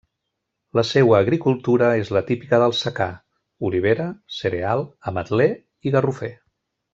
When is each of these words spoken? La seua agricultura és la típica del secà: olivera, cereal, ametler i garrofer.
La 0.77 0.83
seua 0.91 1.17
agricultura 1.25 1.89
és 2.05 2.09
la 2.17 2.23
típica 2.29 2.59
del 2.65 2.73
secà: 2.79 3.09
olivera, 3.69 4.09
cereal, 4.39 4.83
ametler 5.13 5.49
i 5.91 5.95
garrofer. 5.99 6.33